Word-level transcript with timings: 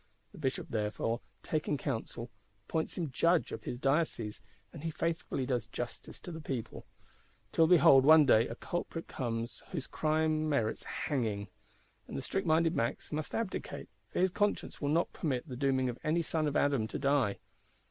The 0.31 0.39
Bishop, 0.39 0.69
therefore, 0.69 1.21
taking 1.43 1.77
counsel, 1.77 2.31
appoints 2.67 2.97
him 2.97 3.11
Judge 3.11 3.51
of 3.51 3.65
his 3.65 3.77
diocese; 3.77 4.41
and 4.73 4.81
he 4.83 4.89
faithfully 4.89 5.45
does 5.45 5.67
justice 5.67 6.19
to 6.21 6.31
the 6.31 6.41
people: 6.41 6.87
till 7.51 7.67
behold, 7.67 8.03
one 8.03 8.25
day, 8.25 8.47
a 8.47 8.55
culprit 8.55 9.07
comes 9.07 9.61
whose 9.69 9.85
crime 9.85 10.49
merits 10.49 10.83
hanging; 11.05 11.49
and 12.07 12.17
the 12.17 12.23
strict 12.23 12.47
minded 12.47 12.75
Max 12.75 13.11
must 13.11 13.35
abdicate, 13.35 13.89
for 14.09 14.17
his 14.19 14.31
conscience 14.31 14.81
will 14.81 14.89
not 14.89 15.13
permit 15.13 15.47
the 15.47 15.55
dooming 15.55 15.87
of 15.87 15.99
any 16.03 16.23
son 16.23 16.47
of 16.47 16.55
Adam 16.55 16.87
to 16.87 16.97
die. 16.97 17.37